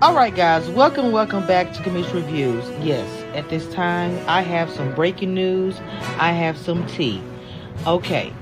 [0.00, 2.64] All right, guys, welcome, welcome back to Cameshia Reviews.
[2.82, 5.78] Yes, at this time, I have some breaking news.
[6.18, 7.20] I have some tea.
[7.86, 8.32] Okay,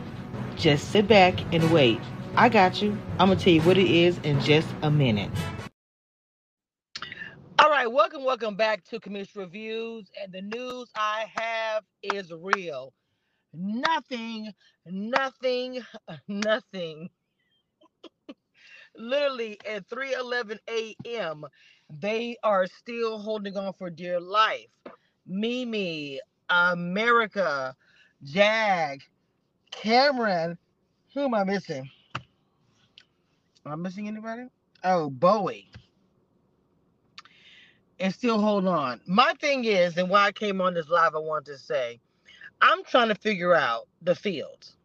[0.56, 2.00] just sit back and wait.
[2.36, 2.92] I got you.
[3.18, 5.30] I'm gonna tell you what it is in just a minute.
[7.58, 10.10] All right, welcome, welcome back to Cameshia Reviews.
[10.22, 12.92] And the news I have is real.
[13.54, 14.52] Nothing,
[14.86, 15.80] nothing,
[16.28, 17.08] nothing
[18.98, 21.44] literally at 3:11 a.m.
[21.90, 24.68] They are still holding on for dear life.
[25.26, 27.74] Mimi, America,
[28.22, 29.02] Jag,
[29.70, 30.58] Cameron.
[31.14, 31.88] Who am I missing?
[33.64, 34.44] Am I missing anybody?
[34.84, 35.70] Oh, Bowie.
[38.00, 39.00] And still hold on.
[39.06, 42.00] My thing is, and why I came on this live, I want to say,
[42.60, 44.76] I'm trying to figure out the fields.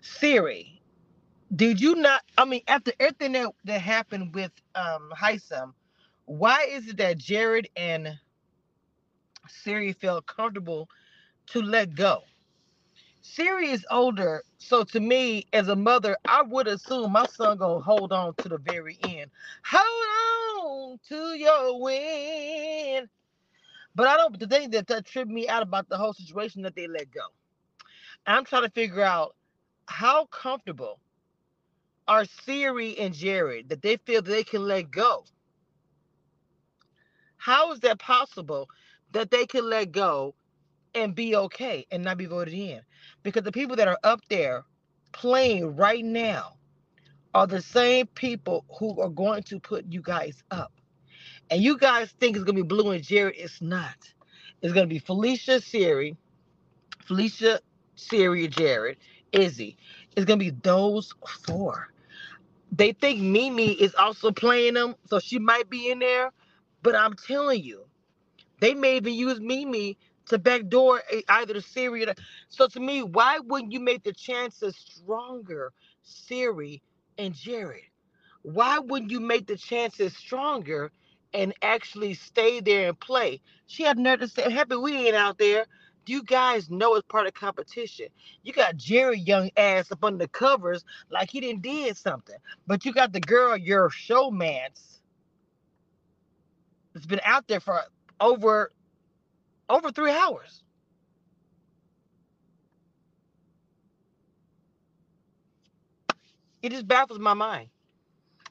[0.00, 0.82] Cirie,
[1.54, 2.22] did you not?
[2.38, 5.72] I mean, after everything that, that happened with um Hisam,
[6.26, 8.18] why is it that Jared and
[9.48, 10.88] Cirie felt comfortable
[11.48, 12.22] to let go?
[13.22, 17.80] Cirie is older, so to me, as a mother, I would assume my son gonna
[17.80, 19.30] hold on to the very end.
[19.64, 23.08] Hold on to your win.
[23.94, 24.38] But I don't.
[24.38, 27.22] The thing that, that tripped me out about the whole situation that they let go.
[28.26, 29.36] I'm trying to figure out
[29.88, 31.00] how comfortable
[32.06, 35.24] are Cirie and Jared that they feel they can let go.
[37.36, 38.68] How is that possible
[39.12, 40.34] that they can let go
[40.94, 42.80] and be okay and not be voted in?
[43.22, 44.64] Because the people that are up there
[45.12, 46.54] playing right now
[47.34, 50.72] are the same people who are going to put you guys up.
[51.50, 53.34] And you guys think it's going to be Blue and Jared.
[53.36, 53.96] It's not.
[54.62, 56.16] It's going to be Felicia, Cirie,
[57.04, 57.60] Felicia,
[57.96, 58.96] Cirie, Jared,
[59.32, 59.76] Izzy.
[60.16, 61.12] It's going to be those
[61.46, 61.93] four
[62.76, 66.32] they think Mimi is also playing them, so she might be in there.
[66.82, 67.84] But I'm telling you,
[68.60, 72.06] they may even use Mimi to backdoor either the Cirie.
[72.06, 72.14] Or,
[72.48, 76.82] so to me, why wouldn't you make the chances stronger, Cirie
[77.18, 77.82] and Jared?
[78.42, 80.92] Why wouldn't you make the chances stronger
[81.34, 83.42] and actually stay there and play?
[83.68, 85.66] She had nerve to say, "Happy we ain't out there."
[86.08, 88.08] You guys know it's part of competition.
[88.42, 92.36] You got Jerry Young ass up under the covers like he didn't did something.
[92.66, 94.98] But you got the girl, your showmance,
[96.92, 97.80] that's been out there for
[98.20, 98.72] over
[99.68, 100.62] over three hours.
[106.62, 107.68] It just baffles my mind.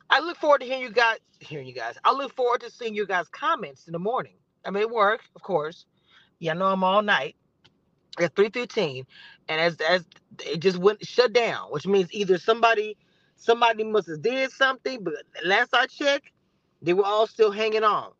[0.09, 1.95] I look forward to hearing you guys hearing you guys.
[2.03, 4.35] I look forward to seeing you guys' comments in the morning.
[4.65, 5.85] I mean, work, of course.
[6.39, 7.35] Yeah, I know I'm all night
[8.19, 9.05] at 315
[9.49, 10.05] and as as
[10.45, 12.97] it just went shut down which means either somebody
[13.35, 15.13] somebody must have did something but
[15.45, 16.31] last i checked
[16.81, 18.11] they were all still hanging on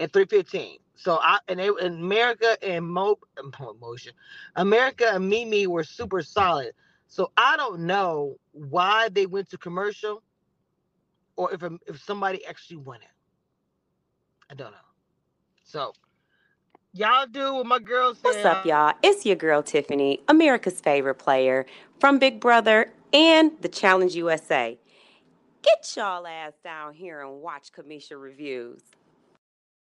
[0.00, 3.18] at 315 so i and they in america and mo
[3.80, 4.12] motion
[4.56, 6.72] america and mimi were super solid.
[7.08, 10.22] So i don't know why they went to commercial
[11.36, 13.08] or if if somebody actually won it.
[14.50, 14.78] I don't know.
[15.64, 15.92] So
[16.92, 18.24] Y'all do what my girl said.
[18.24, 18.94] What's up, y'all?
[19.00, 21.64] It's your girl Tiffany, America's favorite player
[22.00, 24.76] from Big Brother and the Challenge USA.
[25.62, 28.82] Get y'all ass down here and watch Cameshia reviews.